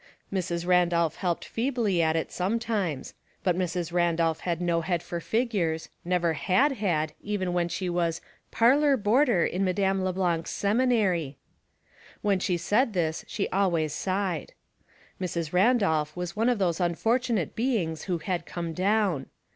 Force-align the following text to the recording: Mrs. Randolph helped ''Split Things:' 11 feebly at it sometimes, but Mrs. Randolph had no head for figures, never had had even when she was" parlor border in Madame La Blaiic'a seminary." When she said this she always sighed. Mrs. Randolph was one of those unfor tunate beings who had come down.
Mrs. 0.33 0.65
Randolph 0.65 1.17
helped 1.17 1.43
''Split 1.43 1.53
Things:' 1.53 1.63
11 1.73 1.73
feebly 1.75 2.01
at 2.01 2.15
it 2.15 2.31
sometimes, 2.31 3.13
but 3.43 3.55
Mrs. 3.55 3.93
Randolph 3.93 4.39
had 4.39 4.59
no 4.59 4.81
head 4.81 5.03
for 5.03 5.19
figures, 5.19 5.89
never 6.03 6.33
had 6.33 6.71
had 6.71 7.13
even 7.21 7.53
when 7.53 7.69
she 7.69 7.87
was" 7.87 8.19
parlor 8.49 8.97
border 8.97 9.45
in 9.45 9.63
Madame 9.63 10.01
La 10.01 10.11
Blaiic'a 10.11 10.47
seminary." 10.47 11.37
When 12.23 12.39
she 12.39 12.57
said 12.57 12.93
this 12.93 13.23
she 13.27 13.47
always 13.49 13.93
sighed. 13.93 14.53
Mrs. 15.21 15.53
Randolph 15.53 16.15
was 16.17 16.35
one 16.35 16.49
of 16.49 16.57
those 16.57 16.79
unfor 16.79 17.19
tunate 17.19 17.53
beings 17.53 18.05
who 18.05 18.17
had 18.17 18.47
come 18.47 18.73
down. 18.73 19.27